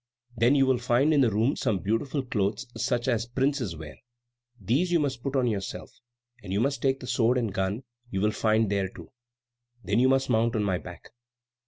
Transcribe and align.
Then 0.35 0.55
you 0.55 0.65
will 0.65 0.79
find 0.79 1.13
in 1.13 1.21
the 1.21 1.29
room 1.29 1.55
some 1.55 1.77
beautiful 1.77 2.25
clothes 2.25 2.65
such 2.75 3.07
as 3.07 3.27
princes 3.27 3.75
wear; 3.75 3.97
these 4.59 4.91
you 4.91 4.99
must 4.99 5.21
put 5.21 5.35
on 5.35 5.45
yourself; 5.45 5.91
and 6.41 6.51
you 6.51 6.59
must 6.59 6.81
take 6.81 6.99
the 6.99 7.05
sword 7.05 7.37
and 7.37 7.53
gun 7.53 7.83
you 8.09 8.19
will 8.19 8.31
find 8.31 8.71
there 8.71 8.89
too. 8.89 9.11
Then 9.83 9.99
you 9.99 10.09
must 10.09 10.27
mount 10.27 10.55
on 10.55 10.63
my 10.63 10.79
back." 10.79 11.11